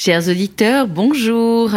[0.00, 1.72] Chers auditeurs, bonjour.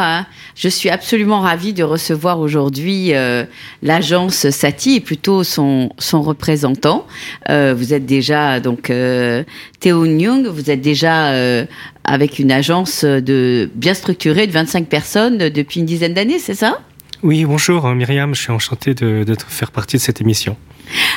[0.55, 3.45] Je suis absolument ravie de recevoir aujourd'hui euh,
[3.81, 7.07] l'agence Sati et plutôt son, son représentant.
[7.49, 9.43] Euh, vous êtes déjà donc euh,
[9.79, 10.05] Théo
[10.51, 11.65] vous êtes déjà euh,
[12.03, 16.79] avec une agence de bien structurée de 25 personnes depuis une dizaine d'années, c'est ça?
[17.23, 20.57] Oui, bonjour Myriam, je suis enchanté de, faire partie de cette émission.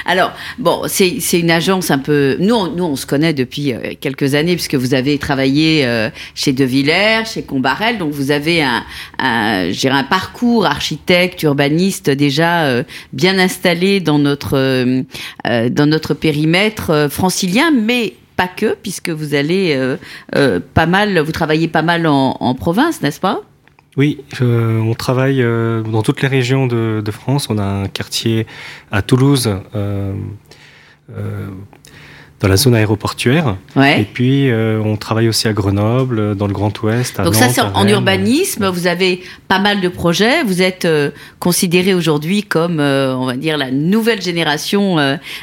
[0.04, 2.36] Alors, bon, c'est une agence un peu...
[2.40, 6.10] Nous, on, nous, on se connaît depuis euh, quelques années, puisque vous avez travaillé euh,
[6.34, 8.84] chez De Villers, chez Combarel, donc vous avez un,
[9.18, 12.82] un, un parcours architecte, urbaniste déjà euh,
[13.14, 14.84] bien installé dans notre,
[15.44, 19.78] dans notre périmètre francilien, mais pas que, puisque vous allez
[20.74, 23.41] pas mal, vous travaillez pas mal en, en province, n'est-ce pas?
[23.97, 27.47] Oui, euh, on travaille euh, dans toutes les régions de, de, France.
[27.48, 28.47] On a un quartier
[28.91, 30.12] à Toulouse, euh,
[32.41, 33.56] dans la zone aéroportuaire.
[33.77, 34.00] Ouais.
[34.00, 37.19] Et puis, on travaille aussi à Grenoble, dans le Grand Ouest.
[37.19, 37.91] Donc Nantes, ça, c'est en Rennes.
[37.91, 38.69] urbanisme.
[38.69, 40.42] Vous avez pas mal de projets.
[40.42, 40.87] Vous êtes
[41.39, 44.97] considéré aujourd'hui comme, on va dire, la nouvelle génération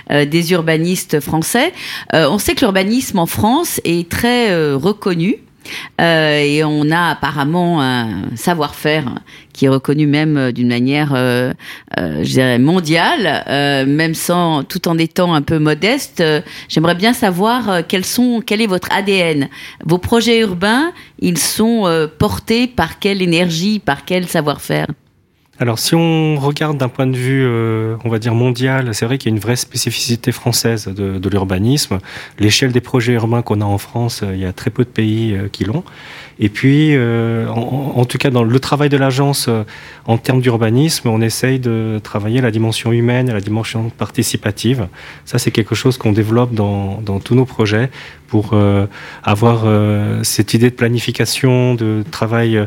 [0.09, 1.73] des urbanistes français.
[2.13, 5.37] on sait que l'urbanisme en France est très reconnu.
[5.99, 9.05] Euh, et on a apparemment un savoir-faire
[9.53, 11.53] qui est reconnu même d'une manière, euh,
[11.99, 16.23] euh, je dirais, mondiale, euh, même sans, tout en étant un peu modeste.
[16.67, 18.03] J'aimerais bien savoir quel
[18.61, 19.49] est votre ADN.
[19.85, 24.87] Vos projets urbains, ils sont portés par quelle énergie, par quel savoir-faire?
[25.61, 29.19] Alors, si on regarde d'un point de vue, euh, on va dire mondial, c'est vrai
[29.19, 31.99] qu'il y a une vraie spécificité française de, l'urbanisme.
[32.39, 35.35] L'échelle des projets urbains qu'on a en France, il y a très peu de pays
[35.35, 35.83] euh, qui l'ont.
[36.43, 39.63] Et puis, euh, en, tout cas, dans le travail de l'agence, euh,
[40.05, 44.87] en termes d'urbanisme, on essaye de travailler la dimension humaine la dimension participative.
[45.25, 47.91] Ça, c'est quelque chose qu'on développe dans, tous nos projets
[48.31, 48.87] pour euh,
[49.23, 49.65] avoir
[50.23, 52.65] cette idée de planification, de travail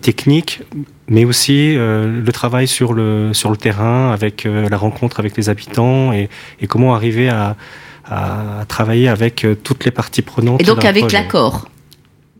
[0.00, 0.62] technique,
[1.08, 5.36] mais aussi euh, le travail sur le, sur le terrain, avec euh, la rencontre avec
[5.36, 6.28] les habitants et,
[6.60, 7.56] et comment arriver à,
[8.04, 10.60] à, travailler avec euh, toutes les parties prenantes.
[10.60, 11.68] Et donc avec l'accord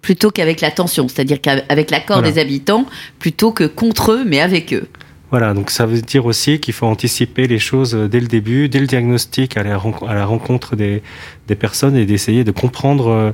[0.02, 2.30] plutôt qu'avec la tension, c'est-à-dire qu'avec l'accord voilà.
[2.30, 2.86] des habitants,
[3.18, 4.88] plutôt que contre eux, mais avec eux.
[5.30, 8.78] Voilà, donc ça veut dire aussi qu'il faut anticiper les choses dès le début, dès
[8.78, 11.02] le diagnostic, à la, à la rencontre des,
[11.48, 13.32] des personnes et d'essayer de comprendre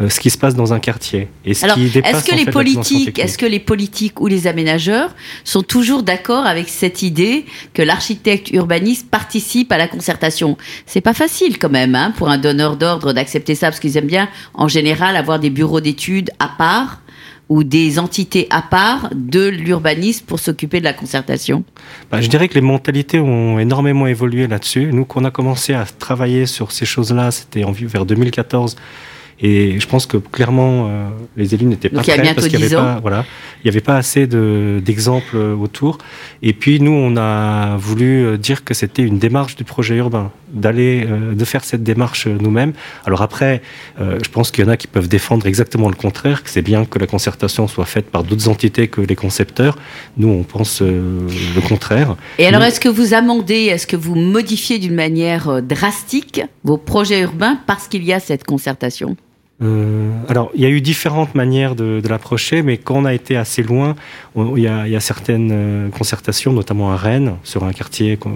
[0.00, 1.26] euh, ce qui se passe dans un quartier.
[1.44, 4.20] Et ce Alors, qui dépasse, est-ce que en les fait, politiques, est-ce que les politiques
[4.20, 5.10] ou les aménageurs
[5.42, 7.44] sont toujours d'accord avec cette idée
[7.74, 10.56] que l'architecte urbaniste participe à la concertation?
[10.86, 14.06] C'est pas facile quand même hein, pour un donneur d'ordre d'accepter ça parce qu'ils aiment
[14.06, 17.00] bien en général avoir des bureaux d'études à part
[17.48, 21.64] ou des entités à part de l'urbanisme pour s'occuper de la concertation
[22.10, 24.90] bah, Je dirais que les mentalités ont énormément évolué là-dessus.
[24.92, 28.76] Nous, qu'on a commencé à travailler sur ces choses-là, c'était en vers 2014.
[29.40, 32.74] Et je pense que clairement, euh, les élus n'étaient pas prêts parce qu'il n'y avait
[32.74, 33.24] pas, voilà,
[33.62, 35.98] il y avait pas assez d'exemples de, autour.
[36.42, 41.06] Et puis nous, on a voulu dire que c'était une démarche du projet urbain, d'aller,
[41.08, 42.72] euh, de faire cette démarche nous-mêmes.
[43.04, 43.62] Alors après,
[44.00, 46.62] euh, je pense qu'il y en a qui peuvent défendre exactement le contraire, que c'est
[46.62, 49.76] bien que la concertation soit faite par d'autres entités que les concepteurs.
[50.16, 52.16] Nous, on pense euh, le contraire.
[52.38, 56.76] Et alors, est-ce que vous amendez, est-ce que vous modifiez d'une manière euh, drastique vos
[56.76, 59.16] projets urbains parce qu'il y a cette concertation?
[59.60, 63.12] Euh, alors, il y a eu différentes manières de, de l'approcher, mais quand on a
[63.12, 63.96] été assez loin,
[64.36, 68.30] il, y y a, certaines euh, concertations, notamment à Rennes, sur un quartier, euh,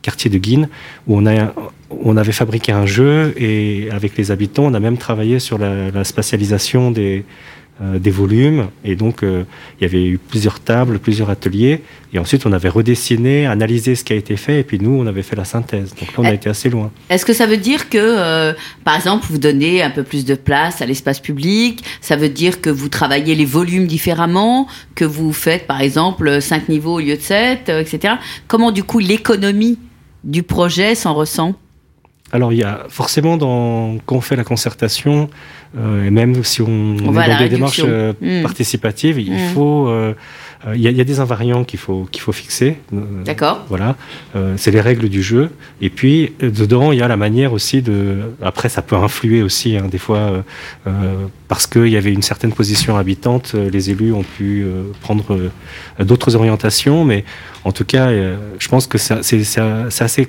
[0.00, 0.68] quartier de Guine,
[1.06, 1.52] où on, a,
[1.90, 5.90] on avait fabriqué un jeu et avec les habitants, on a même travaillé sur la,
[5.90, 7.26] la spatialisation des,
[7.80, 9.42] des volumes et donc euh,
[9.78, 14.04] il y avait eu plusieurs tables, plusieurs ateliers et ensuite on avait redessiné, analysé ce
[14.04, 15.92] qui a été fait et puis nous on avait fait la synthèse.
[15.94, 16.92] Donc là on a été assez loin.
[17.10, 18.52] Est-ce que ça veut dire que euh,
[18.84, 21.84] par exemple vous donnez un peu plus de place à l'espace public?
[22.00, 26.68] Ça veut dire que vous travaillez les volumes différemment, que vous faites par exemple 5
[26.68, 28.14] niveaux au lieu de 7, etc.
[28.46, 29.78] Comment du coup l'économie
[30.22, 31.54] du projet s'en ressent?
[32.34, 35.30] Alors il y a forcément dans quand on fait la concertation
[35.78, 38.42] euh, et même si on, on est dans des démarches euh, mmh.
[38.42, 39.54] participatives, il mmh.
[39.54, 40.14] faut euh,
[40.74, 42.78] il y, a, il y, a des invariants qu'il faut qu'il faut fixer.
[42.90, 43.66] D'accord.
[43.68, 43.96] Voilà,
[44.56, 45.50] c'est les règles du jeu.
[45.82, 48.32] Et puis dedans il y a la manière aussi de.
[48.42, 50.42] Après ça peut influer aussi hein, des fois
[51.48, 54.66] parce qu'il y avait une certaine position habitante, les élus ont pu
[55.02, 55.50] prendre
[55.98, 57.26] d'autres orientations, mais
[57.64, 59.58] en tout cas je pense que c'est
[60.00, 60.28] assez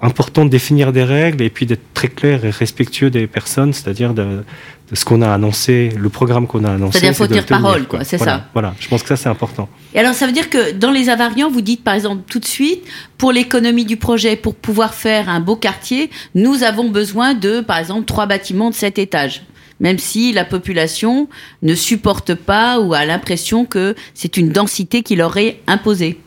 [0.00, 4.14] important de définir des règles et puis d'être très clair et respectueux des personnes, c'est-à-dire
[4.14, 4.44] de,
[4.92, 7.00] ce qu'on a annoncé, le programme qu'on a annoncé.
[7.00, 8.46] C'est-à-dire faut dire parole, quoi, c'est ça.
[8.52, 9.68] Voilà, je pense que ça c'est important.
[9.94, 12.44] Et alors ça veut dire que dans les invariants, vous dites par exemple tout de
[12.44, 12.84] suite,
[13.16, 17.78] pour l'économie du projet, pour pouvoir faire un beau quartier, nous avons besoin de, par
[17.78, 19.42] exemple, trois bâtiments de sept étages
[19.80, 21.28] même si la population
[21.62, 26.18] ne supporte pas ou a l'impression que c'est une densité qui leur est imposée.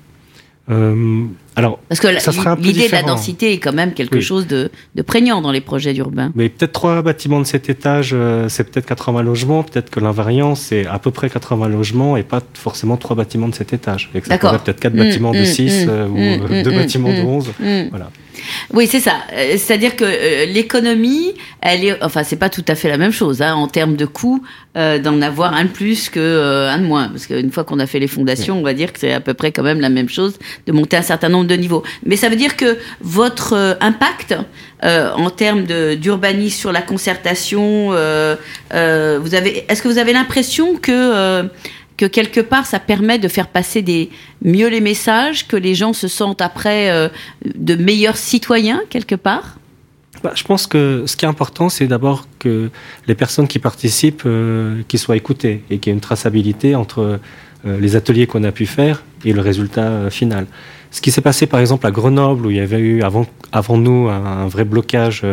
[0.70, 1.26] Euh,
[1.56, 2.08] alors, Parce que
[2.62, 4.70] l'idée de la densité est quand même quelque chose de,
[5.06, 6.32] prégnant dans les projets urbains.
[6.36, 9.64] Mais peut-être trois bâtiments de cet étage, euh, c'est peut-être 80 logements.
[9.64, 13.56] Peut-être que l'invariant, c'est à peu près 80 logements et pas forcément trois bâtiments de
[13.56, 14.10] cet étage.
[14.28, 14.62] D'accord.
[14.62, 17.52] Peut-être quatre bâtiments de 6 mmh, mmh, euh, ou mmh, deux bâtiments de 11.
[17.90, 18.10] Voilà.
[18.74, 19.18] Oui, c'est ça.
[19.34, 23.12] Euh, c'est-à-dire que euh, l'économie, elle est, enfin, c'est pas tout à fait la même
[23.12, 24.44] chose hein, en termes de coût
[24.78, 27.86] euh, d'en avoir un de plus que un de moins, parce qu'une fois qu'on a
[27.86, 30.10] fait les fondations, on va dire que c'est à peu près quand même la même
[30.10, 31.84] chose de monter un certain nombre de niveaux.
[32.06, 34.36] Mais ça veut dire que votre impact
[34.84, 35.64] en termes
[35.96, 41.50] d'urbanisme sur la concertation, vous avez, est-ce que vous avez l'impression que
[42.02, 44.10] que quelque part ça permet de faire passer des
[44.44, 47.10] mieux les messages, que les gens se sentent après euh,
[47.46, 49.60] de meilleurs citoyens quelque part?
[50.24, 52.72] Bah, je pense que ce qui est important, c'est d'abord que
[53.08, 57.20] les personnes qui participent, euh, qu'ils soient écoutées et qu'il y ait une traçabilité entre
[57.68, 60.48] euh, les ateliers qu'on a pu faire et le résultat final.
[60.92, 63.78] Ce qui s'est passé par exemple à Grenoble, où il y avait eu avant, avant
[63.78, 65.26] nous un, vrai blocage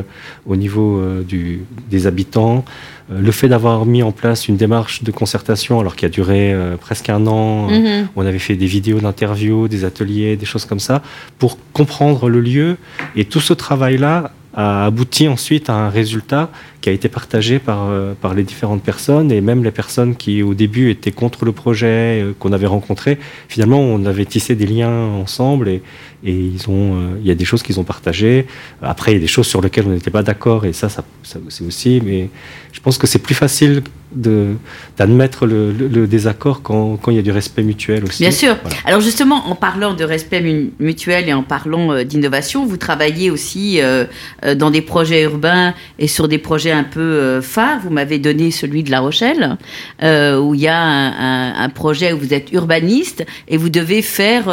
[0.46, 2.64] au niveau du, des habitants,
[3.10, 6.52] euh, le fait d'avoir mis en place une démarche de concertation, alors qui a duré
[6.52, 8.08] euh, presque un an, euh, mhm.
[8.16, 11.02] on avait fait des vidéos d'interviews, des ateliers, des choses comme ça,
[11.38, 12.76] pour comprendre le lieu.
[13.16, 16.50] Et tout ce travail-là a abouti ensuite à un résultat
[16.80, 17.90] qui a été partagé par,
[18.20, 22.24] par les différentes personnes et même les personnes qui au début étaient contre le projet
[22.38, 23.18] qu'on avait rencontré.
[23.48, 25.82] Finalement, on avait tissé des liens ensemble et,
[26.24, 28.46] et ils ont, il y a des choses qu'ils ont partagées.
[28.82, 31.04] Après, il y a des choses sur lesquelles on n'était pas d'accord et ça, ça,
[31.22, 32.00] ça c'est aussi.
[32.04, 32.30] Mais
[32.72, 33.82] je pense que c'est plus facile
[34.12, 38.22] d'admettre le, le, désaccord quand, quand, il y a du respect mutuel aussi.
[38.22, 38.56] Bien sûr.
[38.84, 40.40] Alors justement, en parlant de respect
[40.78, 44.06] mutuel et en parlant euh, d'innovation, vous travaillez aussi euh,
[44.44, 47.80] euh, dans des projets urbains et sur des projets un peu phares.
[47.82, 49.56] Vous m'avez donné celui de La Rochelle,
[50.02, 54.44] où il y a un, projet où vous êtes urbaniste et vous devez faire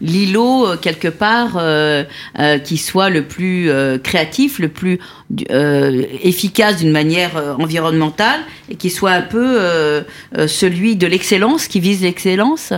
[0.00, 1.60] l'îlot quelque part
[2.64, 3.70] qui soit le plus
[4.02, 4.98] créatif, le plus
[6.22, 10.02] efficace d'une manière environnementale et qui soit un peu euh,
[10.36, 12.72] euh, celui de l'excellence, qui vise l'excellence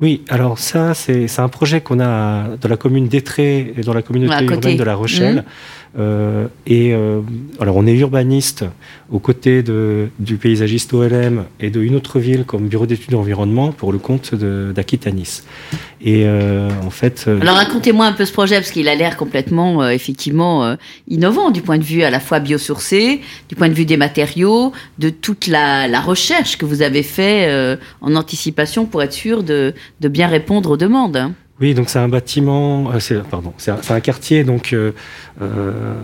[0.00, 4.02] oui, alors ça, c'est un projet qu'on a dans la commune d'Etré et dans la
[4.02, 5.36] communauté urbaine de La Rochelle.
[5.36, 5.44] Mmh.
[5.98, 7.20] Euh, et euh,
[7.60, 8.64] alors on est urbaniste
[9.10, 13.92] aux côtés de, du paysagiste OLM et d'une autre ville comme bureau d'études environnement pour
[13.92, 15.42] le compte d'Aquitanis.
[16.00, 17.28] Et euh, en fait.
[17.28, 20.76] alors racontez-moi un peu ce projet parce qu'il a l'air complètement effectivement
[21.08, 24.72] innovant du point de vue à la fois biosourcé, du point de vue des matériaux,
[24.98, 29.74] de toute la, la recherche que vous avez fait en anticipation pour être sûr de,
[30.00, 31.16] de bien répondre aux demandes.
[31.16, 31.32] Hein.
[31.60, 34.92] Oui, donc c'est un bâtiment, euh, pardon, c'est un, quartier donc euh,
[35.40, 35.94] euh,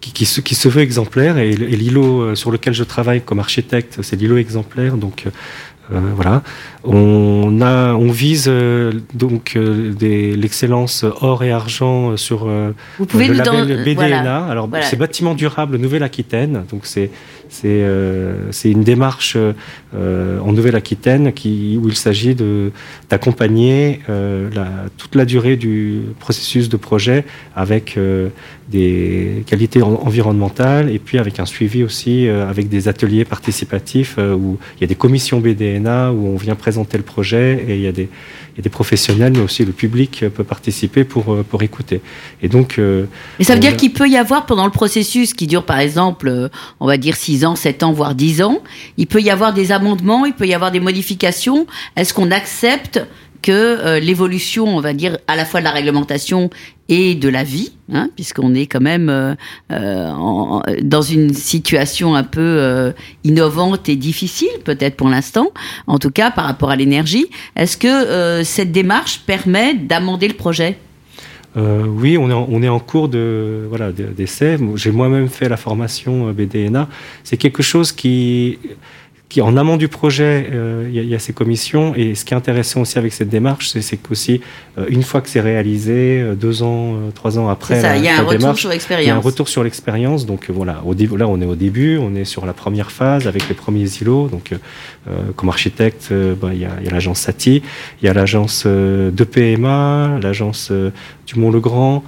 [0.00, 4.36] qui, se, veut exemplaire et, et l'îlot sur lequel je travaille comme architecte, c'est l'îlot
[4.36, 4.96] exemplaire.
[4.96, 5.24] Donc
[5.90, 6.42] voilà.
[6.84, 9.94] On, a, on vise euh, donc euh,
[10.36, 12.48] l'excellence or et argent sur
[12.98, 14.46] Vous pouvez le label BDNA.
[14.46, 17.10] Alors c'est bâtiment durable Nouvelle-Aquitaine, donc c'est
[17.50, 17.84] c'est
[18.50, 19.36] c'est une démarche
[19.96, 22.72] en Nouvelle-Aquitaine qui où il s'agit de
[23.08, 24.00] d'accompagner
[24.96, 27.24] toute la durée du processus de projet
[27.56, 27.98] avec
[28.70, 34.80] des qualités environnementales et puis avec un suivi aussi avec des ateliers participatifs où il
[34.82, 37.92] y a des commissions BDNA où on vient présenter le projet et il y a
[37.92, 38.08] des,
[38.62, 42.00] des professionnels, mais aussi le public peut participer pour, euh, pour écouter.
[42.42, 42.78] Et donc.
[42.78, 43.06] Euh,
[43.38, 46.28] et ça veut dire qu'il peut y avoir pendant le processus qui dure par exemple,
[46.28, 46.48] euh,
[46.80, 48.58] on va dire 6 ans, 7 ans, voire 10 ans,
[48.96, 51.66] il peut y avoir des amendements, il peut y avoir des modifications.
[51.96, 53.00] Est-ce qu'on accepte
[53.42, 56.50] que euh, l'évolution, on va dire, à la fois de la réglementation
[56.88, 59.34] et de la vie, hein, puisqu'on est quand même euh,
[59.72, 62.92] euh dans une situation un peu
[63.24, 65.48] innovante et difficile, peut-être pour l'instant,
[65.86, 67.26] en tout cas par rapport à l'énergie.
[67.56, 70.78] Est-ce que cette démarche permet d'amender le projet?
[71.56, 74.58] Oui, on est, en, on est en cours de voilà d'essai.
[74.76, 76.88] J'ai moi-même fait la formation BDNA.
[77.24, 78.58] C'est quelque chose qui
[79.28, 81.94] qui en amont du projet, euh, il y, a ces commissions.
[81.94, 84.40] Et ce qui est intéressant aussi avec cette démarche, c'est qu'aussi,
[84.78, 88.20] euh, une fois que c'est réalisé, euh, deux ans, trois ans après, ça, y a
[88.20, 89.04] un retour sur l'expérience.
[89.04, 90.24] Il y a un retour sur l'expérience.
[90.24, 93.48] Donc voilà, au là on est au début, on est sur la première phase avec
[93.48, 94.28] les premiers îlots.
[94.28, 94.54] Donc
[95.36, 97.62] comme architecte, bah, il y a, l'agence Sati,
[98.00, 100.72] il y a l'agence de PMA, l'agence
[101.26, 102.02] du Mont-le-Grand.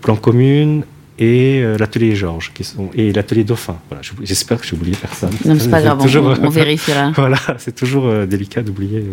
[0.00, 0.84] Plan Commune
[1.18, 3.76] et l'atelier Georges qui sont et l'atelier Dauphin.
[3.88, 5.30] Voilà, j'espère que j'ai oublié personne.
[5.44, 5.98] Non, c'est pas grave,
[6.42, 7.10] on, vérifiera.
[7.12, 9.04] voilà, c'est toujours délicat d'oublier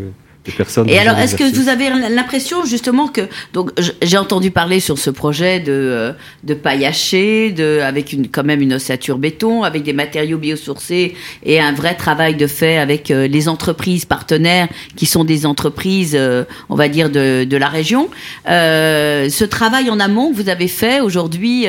[0.51, 0.89] personnes.
[0.89, 3.21] Et alors, est-ce que vous avez l'impression justement que
[3.53, 3.71] donc
[4.01, 6.11] j'ai entendu parler sur ce projet de euh,
[6.43, 11.15] de paille hachée, de avec une quand même une ossature béton, avec des matériaux biosourcés
[11.43, 16.15] et un vrai travail de fait avec euh, les entreprises partenaires qui sont des entreprises,
[16.19, 18.09] euh, on va dire de de la région.
[18.45, 21.67] ce travail en amont que vous avez fait aujourd'hui,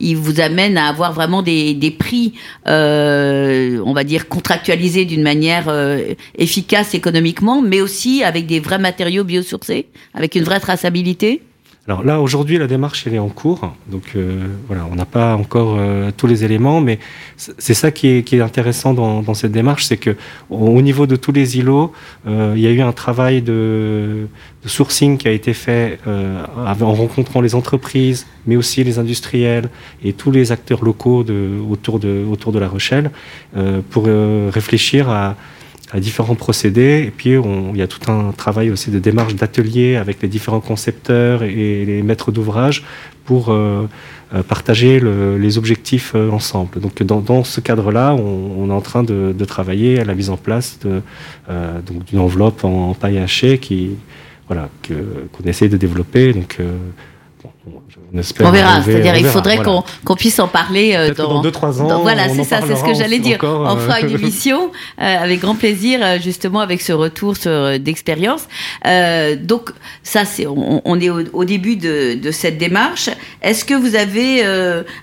[0.00, 2.34] il vous amène à avoir vraiment des des prix,
[2.66, 5.66] on va dire contractualisés d'une manière
[6.38, 7.85] efficace économiquement, mais aussi
[8.22, 11.42] avec des vrais matériaux biosourcés, avec une vraie traçabilité
[11.88, 13.72] alors là, aujourd'hui, la démarche, elle est en cours.
[13.86, 16.98] Donc euh, voilà, on n'a pas encore euh, tous les éléments, mais
[17.36, 20.16] c'est ça qui est, intéressant dans, cette démarche, c'est que
[20.50, 21.92] au niveau de tous les îlots,
[22.26, 24.26] euh, il y a eu un travail de,
[24.64, 29.68] sourcing qui a été fait en rencontrant les entreprises, mais aussi les industriels
[30.02, 31.24] et tous les acteurs locaux
[31.70, 33.12] autour de La Rochelle,
[33.90, 35.36] pour réfléchir à
[35.92, 37.04] à différents procédés.
[37.06, 40.60] Et puis, il y a tout un travail aussi de démarche d'atelier avec les différents
[40.60, 42.84] concepteurs et les maîtres d'ouvrage
[43.24, 43.86] pour euh,
[44.34, 46.80] euh, partager les objectifs euh, ensemble.
[46.80, 50.78] Donc, dans, ce cadre-là, on, est en train de, travailler à la mise en place
[50.80, 53.90] d'une enveloppe en, paille hachée qui,
[54.48, 56.32] voilà, qu'on essaie de développer.
[56.32, 56.58] Donc,
[58.40, 62.02] on, verra, c'est-à-dire il faudrait qu'on puisse en parler euh, dans 2-3 ans.
[62.02, 63.38] voilà, c'est ça, c'est ce que j'allais dire.
[63.42, 67.34] on fera une euh, émission euh, avec grand plaisir, justement avec ce retour
[67.78, 68.46] d'expérience.
[69.42, 69.70] donc
[70.02, 73.10] ça, c'est on, est au, début de, cette démarche.
[73.42, 74.42] Est-ce que vous avez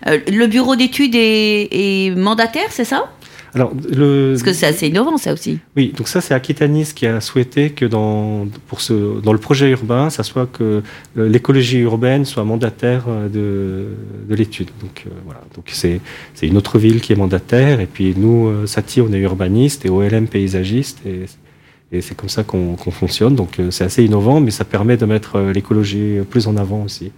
[0.05, 3.09] le bureau d'études est mandataire, c'est ça?
[3.55, 4.31] Alors, le...
[4.31, 5.59] Parce que c'est assez innovant, ça aussi.
[5.75, 9.69] Oui, donc ça, c'est Aquitanis qui a souhaité que dans, pour ce, dans le projet
[9.69, 10.81] urbain, ça soit que
[11.17, 14.69] euh, l'écologie urbaine soit mandataire euh, de, de l'étude.
[14.81, 15.41] Donc, euh, voilà.
[15.55, 16.01] Donc, c'est,
[16.33, 17.79] c'est une autre ville qui est mandataire.
[17.79, 20.99] Et puis, nous, Sati, on est urbaniste et OLM paysagiste.
[21.05, 21.25] Et,
[21.91, 23.35] et c'est comme ça qu'on, qu'on fonctionne.
[23.35, 27.11] Donc, c'est assez innovant, mais ça permet de mettre l'écologie plus en avant aussi.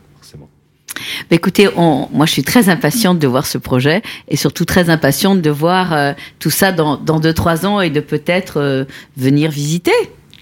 [1.29, 4.89] Bah, écoutez, on, moi je suis très impatiente de voir ce projet et surtout très
[4.89, 8.85] impatiente de voir euh, tout ça dans, dans deux trois ans et de peut-être euh,
[9.17, 9.91] venir visiter.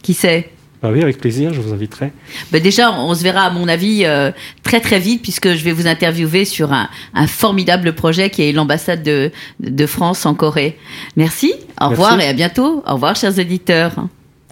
[0.02, 0.50] Qui sait?
[0.86, 2.12] Ah oui, avec plaisir, je vous inviterai.
[2.52, 4.32] Bah déjà, on se verra, à mon avis, euh,
[4.63, 8.52] très très vite, puisque je vais vous interviewer sur un, un formidable projet qui est
[8.52, 10.78] l'ambassade de, de, France en Corée.
[11.16, 12.84] Merci, au revoir et à bientôt.
[12.86, 13.94] Au revoir, chers éditeurs.